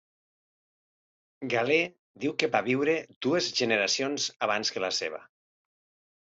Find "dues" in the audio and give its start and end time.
3.27-3.53